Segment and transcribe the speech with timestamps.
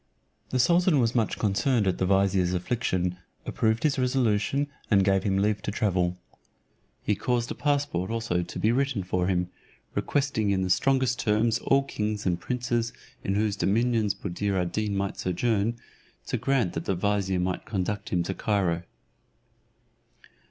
[0.49, 5.37] The sultan was much concerned at the vizier's affliction, approved his resolution, and gave him
[5.37, 6.17] leave to travel.
[7.03, 9.51] He caused a passport also to be written for him,
[9.93, 12.93] requesting in the strongest terms all kings and princes
[13.23, 15.77] in whose dominions Buddir ad Deen might sojourn,
[16.25, 18.81] to grant that the vizier might conduct him to Cairo.